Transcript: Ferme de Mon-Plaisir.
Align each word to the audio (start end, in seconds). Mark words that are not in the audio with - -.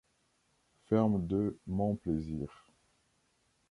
Ferme 0.87 1.19
de 1.27 1.55
Mon-Plaisir. 1.67 2.51